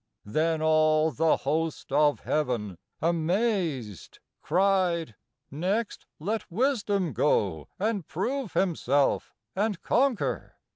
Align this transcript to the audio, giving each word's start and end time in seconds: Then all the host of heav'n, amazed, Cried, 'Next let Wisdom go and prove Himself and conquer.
Then 0.25 0.63
all 0.63 1.11
the 1.11 1.37
host 1.37 1.91
of 1.91 2.21
heav'n, 2.21 2.79
amazed, 3.03 4.17
Cried, 4.41 5.13
'Next 5.51 6.07
let 6.19 6.49
Wisdom 6.51 7.13
go 7.13 7.67
and 7.77 8.07
prove 8.07 8.53
Himself 8.53 9.35
and 9.55 9.79
conquer. 9.83 10.55